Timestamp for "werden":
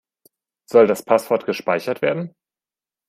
2.01-2.33